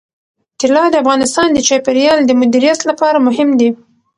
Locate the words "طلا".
0.61-0.83